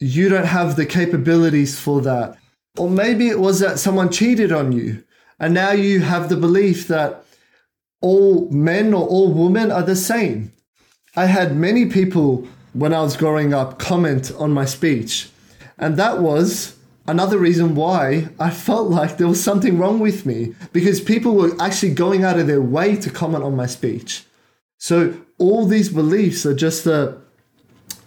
You 0.00 0.28
don't 0.28 0.46
have 0.46 0.76
the 0.76 0.86
capabilities 0.86 1.78
for 1.78 2.00
that. 2.02 2.38
Or 2.78 2.90
maybe 2.90 3.28
it 3.28 3.38
was 3.38 3.60
that 3.60 3.78
someone 3.78 4.10
cheated 4.10 4.52
on 4.52 4.72
you. 4.72 5.04
And 5.38 5.52
now 5.52 5.72
you 5.72 6.00
have 6.00 6.28
the 6.28 6.36
belief 6.36 6.88
that 6.88 7.24
all 8.00 8.50
men 8.50 8.94
or 8.94 9.06
all 9.06 9.32
women 9.32 9.70
are 9.70 9.82
the 9.82 9.96
same. 9.96 10.52
I 11.14 11.26
had 11.26 11.56
many 11.56 11.86
people 11.86 12.46
when 12.72 12.92
I 12.92 13.02
was 13.02 13.16
growing 13.16 13.54
up 13.54 13.78
comment 13.78 14.32
on 14.38 14.52
my 14.52 14.64
speech. 14.64 15.30
And 15.78 15.96
that 15.96 16.20
was 16.20 16.75
another 17.08 17.38
reason 17.38 17.74
why 17.74 18.28
I 18.38 18.50
felt 18.50 18.88
like 18.88 19.16
there 19.16 19.28
was 19.28 19.42
something 19.42 19.78
wrong 19.78 19.98
with 20.00 20.26
me 20.26 20.54
because 20.72 21.00
people 21.00 21.34
were 21.34 21.52
actually 21.60 21.94
going 21.94 22.24
out 22.24 22.38
of 22.38 22.46
their 22.46 22.60
way 22.60 22.96
to 22.96 23.10
comment 23.10 23.44
on 23.44 23.56
my 23.56 23.66
speech. 23.66 24.24
So 24.78 25.16
all 25.38 25.66
these 25.66 25.88
beliefs 25.88 26.44
are 26.44 26.54
just 26.54 26.86
a, 26.86 27.18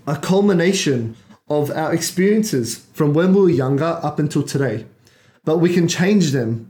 a 0.05 0.17
culmination 0.17 1.15
of 1.49 1.71
our 1.71 1.93
experiences 1.93 2.85
from 2.93 3.13
when 3.13 3.33
we 3.33 3.41
were 3.41 3.49
younger 3.49 3.99
up 4.03 4.19
until 4.19 4.43
today. 4.43 4.85
But 5.45 5.57
we 5.57 5.73
can 5.73 5.87
change 5.87 6.31
them 6.31 6.69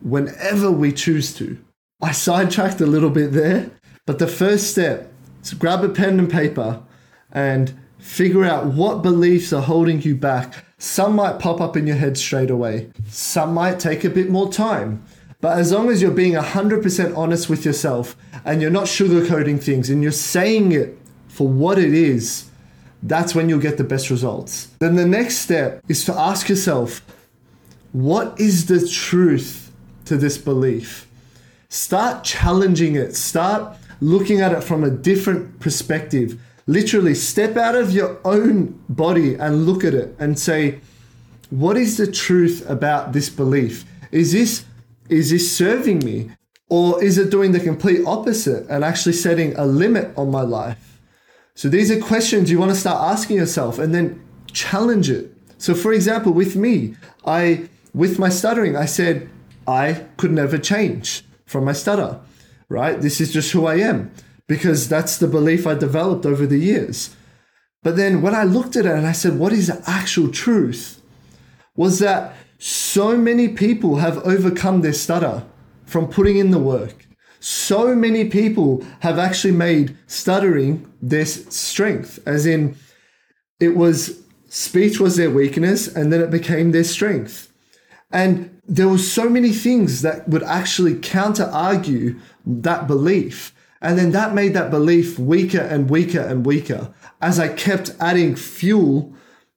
whenever 0.00 0.70
we 0.70 0.92
choose 0.92 1.32
to. 1.34 1.58
I 2.02 2.12
sidetracked 2.12 2.80
a 2.80 2.86
little 2.86 3.10
bit 3.10 3.32
there, 3.32 3.70
but 4.06 4.18
the 4.18 4.26
first 4.26 4.70
step 4.70 5.12
is 5.42 5.54
grab 5.54 5.84
a 5.84 5.88
pen 5.88 6.18
and 6.18 6.30
paper 6.30 6.82
and 7.30 7.78
figure 7.98 8.44
out 8.44 8.66
what 8.66 9.02
beliefs 9.02 9.52
are 9.52 9.62
holding 9.62 10.00
you 10.00 10.16
back 10.16 10.64
some 10.80 11.14
might 11.14 11.38
pop 11.38 11.60
up 11.60 11.76
in 11.76 11.86
your 11.86 11.96
head 11.96 12.16
straight 12.16 12.50
away, 12.50 12.90
some 13.10 13.52
might 13.52 13.78
take 13.78 14.02
a 14.02 14.08
bit 14.08 14.30
more 14.30 14.50
time. 14.50 15.04
But 15.42 15.58
as 15.58 15.72
long 15.72 15.90
as 15.90 16.00
you're 16.00 16.10
being 16.10 16.32
100% 16.32 17.16
honest 17.16 17.50
with 17.50 17.66
yourself 17.66 18.16
and 18.46 18.62
you're 18.62 18.70
not 18.70 18.84
sugarcoating 18.84 19.62
things 19.62 19.90
and 19.90 20.02
you're 20.02 20.10
saying 20.10 20.72
it 20.72 20.96
for 21.28 21.46
what 21.46 21.78
it 21.78 21.92
is, 21.92 22.48
that's 23.02 23.34
when 23.34 23.50
you'll 23.50 23.60
get 23.60 23.76
the 23.76 23.84
best 23.84 24.08
results. 24.08 24.68
Then 24.78 24.96
the 24.96 25.06
next 25.06 25.38
step 25.38 25.82
is 25.86 26.02
to 26.06 26.14
ask 26.14 26.48
yourself, 26.48 27.02
what 27.92 28.40
is 28.40 28.66
the 28.66 28.86
truth 28.88 29.70
to 30.06 30.16
this 30.16 30.38
belief? 30.38 31.06
Start 31.68 32.24
challenging 32.24 32.96
it. 32.96 33.14
Start 33.14 33.76
looking 34.00 34.40
at 34.40 34.52
it 34.52 34.64
from 34.64 34.82
a 34.82 34.90
different 34.90 35.60
perspective 35.60 36.40
literally 36.70 37.14
step 37.14 37.56
out 37.56 37.74
of 37.74 37.90
your 37.90 38.20
own 38.24 38.80
body 38.88 39.34
and 39.34 39.66
look 39.66 39.82
at 39.84 39.92
it 39.92 40.14
and 40.20 40.38
say, 40.38 40.80
what 41.50 41.76
is 41.76 41.96
the 41.96 42.10
truth 42.10 42.68
about 42.70 43.12
this 43.12 43.28
belief? 43.28 43.84
Is 44.12 44.32
this 44.32 44.64
is 45.08 45.30
this 45.30 45.50
serving 45.56 45.98
me? 46.00 46.30
Or 46.68 47.02
is 47.02 47.18
it 47.18 47.30
doing 47.30 47.50
the 47.50 47.58
complete 47.58 48.06
opposite 48.06 48.64
and 48.70 48.84
actually 48.84 49.14
setting 49.14 49.56
a 49.56 49.66
limit 49.66 50.16
on 50.16 50.30
my 50.30 50.42
life? 50.42 51.00
So 51.56 51.68
these 51.68 51.90
are 51.90 52.00
questions 52.00 52.48
you 52.48 52.60
want 52.60 52.70
to 52.70 52.78
start 52.78 53.02
asking 53.12 53.38
yourself 53.38 53.80
and 53.80 53.92
then 53.92 54.24
challenge 54.52 55.10
it. 55.10 55.34
So 55.58 55.74
for 55.74 55.92
example, 55.92 56.32
with 56.32 56.54
me, 56.54 56.94
I 57.26 57.68
with 57.92 58.20
my 58.20 58.28
stuttering, 58.28 58.76
I 58.76 58.84
said 58.84 59.28
I 59.66 60.06
could 60.16 60.30
never 60.30 60.58
change 60.58 61.24
from 61.46 61.64
my 61.64 61.72
stutter, 61.72 62.20
right? 62.68 63.00
This 63.00 63.20
is 63.20 63.32
just 63.32 63.50
who 63.50 63.66
I 63.66 63.76
am 63.76 64.12
because 64.50 64.88
that's 64.88 65.16
the 65.16 65.28
belief 65.28 65.64
I 65.64 65.74
developed 65.74 66.26
over 66.26 66.44
the 66.44 66.58
years. 66.58 67.14
But 67.84 67.94
then 67.94 68.20
when 68.20 68.34
I 68.34 68.42
looked 68.42 68.74
at 68.74 68.84
it 68.84 68.90
and 68.90 69.06
I 69.06 69.12
said, 69.12 69.38
what 69.38 69.52
is 69.52 69.68
the 69.68 69.80
actual 69.86 70.28
truth? 70.28 71.00
Was 71.76 72.00
that 72.00 72.34
so 72.58 73.16
many 73.16 73.46
people 73.46 73.98
have 73.98 74.18
overcome 74.26 74.80
their 74.80 74.92
stutter 74.92 75.44
from 75.84 76.08
putting 76.08 76.36
in 76.36 76.50
the 76.50 76.58
work. 76.58 77.06
So 77.38 77.94
many 77.94 78.28
people 78.28 78.84
have 79.02 79.20
actually 79.20 79.52
made 79.52 79.96
stuttering 80.08 80.92
their 81.00 81.26
strength, 81.26 82.18
as 82.26 82.44
in 82.44 82.74
it 83.60 83.76
was 83.76 84.20
speech 84.48 84.98
was 84.98 85.14
their 85.14 85.30
weakness 85.30 85.86
and 85.86 86.12
then 86.12 86.20
it 86.20 86.30
became 86.32 86.72
their 86.72 86.82
strength. 86.82 87.52
And 88.10 88.60
there 88.66 88.88
were 88.88 88.98
so 88.98 89.28
many 89.28 89.52
things 89.52 90.02
that 90.02 90.28
would 90.28 90.42
actually 90.42 90.96
counter 90.98 91.48
argue 91.52 92.18
that 92.44 92.88
belief. 92.88 93.54
And 93.80 93.98
then 93.98 94.12
that 94.12 94.34
made 94.34 94.54
that 94.54 94.70
belief 94.70 95.18
weaker 95.18 95.60
and 95.60 95.88
weaker 95.88 96.20
and 96.20 96.44
weaker 96.44 96.92
as 97.20 97.38
I 97.38 97.48
kept 97.48 97.94
adding 97.98 98.36
fuel 98.36 99.14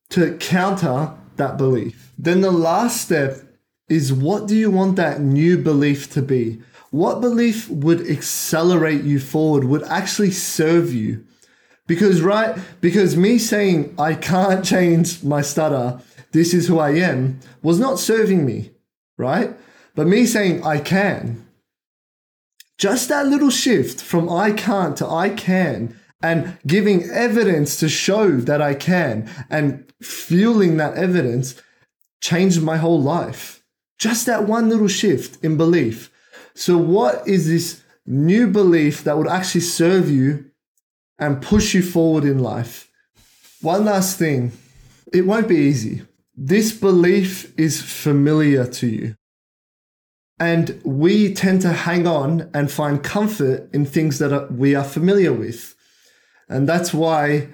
to 0.10 0.38
counter 0.38 1.14
that 1.36 1.58
belief. 1.58 2.14
Then 2.18 2.42
the 2.42 2.52
last 2.52 3.02
step 3.02 3.42
is 3.90 4.14
what 4.14 4.48
do 4.48 4.56
you 4.56 4.72
want 4.72 4.96
that 4.96 5.20
new 5.20 5.58
belief 5.58 6.12
to 6.14 6.22
be? 6.22 6.62
What 6.92 7.22
belief 7.22 7.70
would 7.70 8.08
accelerate 8.08 9.04
you 9.04 9.20
forward, 9.20 9.64
would 9.66 9.84
actually 9.84 10.32
serve 10.32 10.94
you? 10.94 11.26
Because, 11.88 12.22
right, 12.22 12.58
because 12.80 13.18
me 13.18 13.38
saying 13.38 13.94
I 13.98 14.14
can't 14.14 14.64
change 14.64 15.24
my 15.24 15.42
stutter, 15.42 16.00
this 16.32 16.54
is 16.54 16.68
who 16.68 16.80
I 16.80 16.92
am, 16.92 17.40
was 17.62 17.80
not 17.80 18.00
serving 18.00 18.46
me, 18.46 18.72
right? 19.18 19.54
But 19.96 20.08
me 20.08 20.26
saying 20.26 20.64
I 20.64 20.80
can, 20.80 21.46
just 22.78 23.10
that 23.10 23.28
little 23.28 23.50
shift 23.50 24.02
from 24.02 24.30
I 24.30 24.52
can't 24.52 24.98
to 24.98 25.08
I 25.08 25.30
can 25.30 26.00
and 26.22 26.58
giving 26.66 27.04
evidence 27.10 27.78
to 27.78 27.90
show 27.90 28.38
that 28.38 28.62
I 28.62 28.74
can 28.74 29.30
and 29.50 29.92
fueling 30.02 30.78
that 30.78 30.96
evidence 30.96 31.62
changed 32.22 32.62
my 32.62 32.78
whole 32.78 33.02
life. 33.02 33.64
Just 34.00 34.26
that 34.26 34.48
one 34.48 34.70
little 34.70 34.88
shift 34.88 35.44
in 35.44 35.58
belief. 35.58 36.10
So, 36.56 36.78
what 36.78 37.28
is 37.28 37.48
this 37.48 37.84
new 38.06 38.48
belief 38.48 39.04
that 39.04 39.18
would 39.18 39.28
actually 39.28 39.62
serve 39.62 40.10
you 40.10 40.52
and 41.20 41.42
push 41.42 41.74
you 41.74 41.82
forward 41.82 42.24
in 42.24 42.40
life? 42.40 42.90
one 43.64 43.86
last 43.86 44.20
thing 44.20 44.52
it 45.14 45.26
won't 45.26 45.48
be 45.48 45.56
easy. 45.56 46.02
This 46.36 46.72
belief 46.72 47.54
is 47.58 47.82
familiar 47.82 48.66
to 48.66 48.88
you. 48.88 49.16
And 50.44 50.82
we 50.84 51.34
tend 51.34 51.62
to 51.62 51.72
hang 51.72 52.06
on 52.06 52.50
and 52.54 52.70
find 52.70 53.02
comfort 53.02 53.70
in 53.74 53.86
things 53.86 54.20
that 54.20 54.34
are, 54.34 54.46
we 54.48 54.76
are 54.76 54.84
familiar 54.84 55.32
with. 55.32 55.74
And 56.50 56.68
that's 56.68 56.94
why 56.94 57.48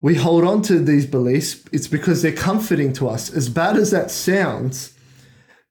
we 0.00 0.14
hold 0.14 0.44
on 0.44 0.62
to 0.62 0.78
these 0.78 1.04
beliefs. 1.04 1.62
It's 1.70 1.86
because 1.86 2.22
they're 2.22 2.32
comforting 2.32 2.94
to 2.94 3.06
us. 3.10 3.30
As 3.30 3.50
bad 3.50 3.76
as 3.76 3.90
that 3.90 4.10
sounds, 4.10 4.94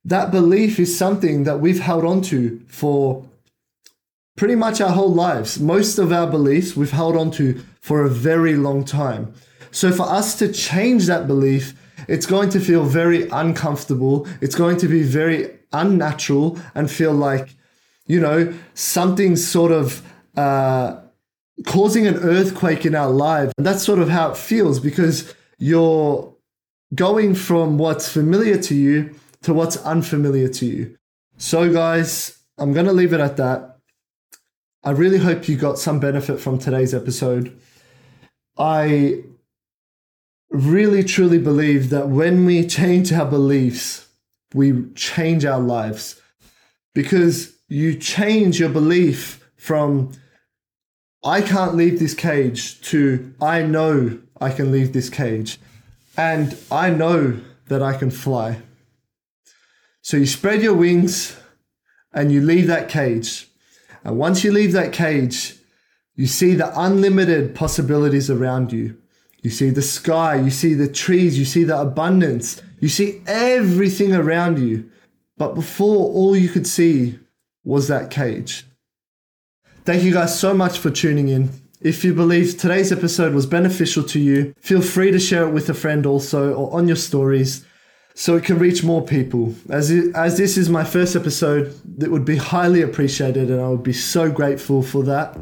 that 0.05 0.29
belief 0.29 0.79
is 0.79 0.95
something 0.95 1.45
that 1.45 1.61
we've 1.61 1.79
held 1.79 2.05
on 2.05 2.21
to 2.23 2.59
for 2.67 3.27
pretty 4.35 4.53
much 4.55 4.79
our 4.79 4.91
whole 4.91 5.11
lives. 5.11 5.59
Most 5.59 5.97
of 5.97 6.11
our 6.11 6.27
beliefs 6.27 6.75
we've 6.75 6.91
held 6.91 7.17
on 7.17 7.31
to 7.31 7.59
for 7.81 8.03
a 8.03 8.09
very 8.09 8.55
long 8.55 8.85
time. 8.85 9.33
So 9.71 9.91
for 9.91 10.03
us 10.03 10.37
to 10.37 10.53
change 10.53 11.07
that 11.07 11.25
belief, 11.25 11.73
it's 12.07 12.27
going 12.27 12.51
to 12.51 12.59
feel 12.59 12.83
very 12.85 13.27
uncomfortable. 13.29 14.27
It's 14.41 14.53
going 14.53 14.77
to 14.77 14.87
be 14.87 15.01
very 15.01 15.56
unnatural 15.73 16.59
and 16.75 16.89
feel 16.89 17.13
like, 17.13 17.55
you 18.05 18.19
know, 18.19 18.53
something 18.73 19.35
sort 19.35 19.71
of 19.71 20.01
uh, 20.35 20.99
causing 21.65 22.07
an 22.07 22.15
earthquake 22.15 22.85
in 22.85 22.95
our 22.95 23.09
lives. 23.09 23.53
And 23.57 23.65
that's 23.65 23.83
sort 23.83 23.99
of 23.99 24.09
how 24.09 24.31
it 24.31 24.37
feels 24.37 24.79
because 24.79 25.33
you're 25.57 26.33
going 26.95 27.35
from 27.35 27.77
what's 27.77 28.07
familiar 28.09 28.57
to 28.61 28.75
you 28.75 29.15
to 29.43 29.53
what's 29.53 29.77
unfamiliar 29.77 30.47
to 30.49 30.65
you. 30.65 30.97
So, 31.37 31.71
guys, 31.71 32.37
I'm 32.57 32.73
going 32.73 32.85
to 32.85 32.93
leave 32.93 33.13
it 33.13 33.19
at 33.19 33.37
that. 33.37 33.77
I 34.83 34.91
really 34.91 35.19
hope 35.19 35.47
you 35.47 35.57
got 35.57 35.77
some 35.77 35.99
benefit 35.99 36.39
from 36.39 36.57
today's 36.57 36.93
episode. 36.93 37.59
I 38.57 39.23
really 40.49 41.03
truly 41.03 41.37
believe 41.37 41.89
that 41.89 42.09
when 42.09 42.45
we 42.45 42.65
change 42.65 43.11
our 43.11 43.25
beliefs, 43.25 44.06
we 44.53 44.85
change 44.95 45.45
our 45.45 45.59
lives 45.59 46.21
because 46.93 47.53
you 47.67 47.95
change 47.95 48.59
your 48.59 48.69
belief 48.69 49.45
from 49.57 50.11
I 51.23 51.41
can't 51.41 51.75
leave 51.75 51.99
this 51.99 52.13
cage 52.13 52.79
to 52.89 53.33
I 53.41 53.63
know 53.63 54.19
I 54.39 54.51
can 54.51 54.71
leave 54.71 54.93
this 54.93 55.09
cage 55.09 55.59
and 56.15 56.57
I 56.71 56.89
know 56.89 57.39
that 57.67 57.83
I 57.83 57.97
can 57.97 58.11
fly. 58.11 58.61
So 60.01 60.15
you 60.17 60.25
spread 60.25 60.61
your 60.61 60.73
wings 60.73 61.37
and 62.13 62.31
you 62.31 62.41
leave 62.41 62.67
that 62.67 62.87
cage. 62.87 63.49
And 64.03 64.17
once 64.17 64.43
you 64.43 64.51
leave 64.51 64.71
that 64.71 64.93
cage, 64.93 65.55
you 66.15 66.27
see 66.27 66.55
the 66.55 66.71
unlimited 66.79 67.53
possibilities 67.53 68.29
around 68.29 68.71
you. 68.71 68.97
You 69.41 69.49
see 69.49 69.69
the 69.69 69.81
sky, 69.81 70.35
you 70.35 70.49
see 70.49 70.73
the 70.73 70.87
trees, 70.87 71.37
you 71.37 71.45
see 71.45 71.63
the 71.63 71.79
abundance, 71.79 72.61
you 72.79 72.89
see 72.89 73.21
everything 73.27 74.13
around 74.13 74.59
you. 74.59 74.89
But 75.37 75.55
before, 75.55 76.11
all 76.13 76.35
you 76.35 76.49
could 76.49 76.67
see 76.67 77.19
was 77.63 77.87
that 77.87 78.09
cage. 78.09 78.65
Thank 79.85 80.03
you 80.03 80.11
guys 80.11 80.37
so 80.37 80.53
much 80.53 80.79
for 80.79 80.89
tuning 80.89 81.29
in. 81.29 81.49
If 81.79 82.03
you 82.03 82.13
believe 82.13 82.57
today's 82.57 82.91
episode 82.91 83.33
was 83.33 83.45
beneficial 83.45 84.03
to 84.05 84.19
you, 84.19 84.53
feel 84.59 84.81
free 84.81 85.11
to 85.11 85.19
share 85.19 85.47
it 85.47 85.51
with 85.51 85.69
a 85.69 85.73
friend 85.73 86.05
also 86.05 86.53
or 86.53 86.73
on 86.73 86.87
your 86.87 86.97
stories 86.97 87.65
so 88.15 88.35
it 88.35 88.43
can 88.43 88.57
reach 88.57 88.83
more 88.83 89.05
people. 89.05 89.53
As, 89.69 89.91
it, 89.91 90.15
as 90.15 90.37
this 90.37 90.57
is 90.57 90.69
my 90.69 90.83
first 90.83 91.15
episode, 91.15 91.79
it 92.01 92.09
would 92.09 92.25
be 92.25 92.35
highly 92.35 92.81
appreciated 92.81 93.51
and 93.51 93.61
I 93.61 93.69
would 93.69 93.83
be 93.83 93.93
so 93.93 94.31
grateful 94.31 94.81
for 94.81 95.03
that. 95.03 95.33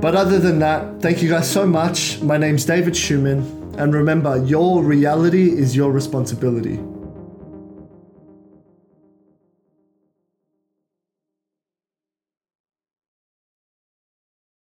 But 0.00 0.14
other 0.14 0.38
than 0.38 0.60
that, 0.60 1.02
thank 1.02 1.22
you 1.22 1.28
guys 1.28 1.50
so 1.50 1.66
much. 1.66 2.20
My 2.22 2.38
name's 2.38 2.64
David 2.64 2.94
Chouman, 2.94 3.57
and 3.78 3.94
remember, 3.94 4.44
your 4.44 4.82
reality 4.82 5.50
is 5.50 5.76
your 5.76 5.92
responsibility. 5.92 6.78